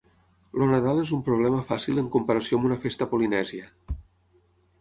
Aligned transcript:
El 0.59 0.63
Nadal 0.71 1.01
és 1.01 1.11
un 1.17 1.21
problema 1.27 1.59
fàcil 1.67 2.03
en 2.03 2.09
comparació 2.17 2.59
amb 2.61 2.71
una 2.71 2.81
festa 2.87 3.09
polinèsia. 3.15 3.73